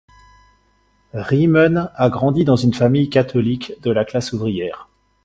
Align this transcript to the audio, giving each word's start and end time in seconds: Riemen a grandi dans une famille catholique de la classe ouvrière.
Riemen 1.13 1.91
a 1.95 2.09
grandi 2.09 2.43
dans 2.43 2.55
une 2.55 2.73
famille 2.73 3.11
catholique 3.11 3.73
de 3.83 3.91
la 3.91 4.03
classe 4.03 4.33
ouvrière. 4.33 4.89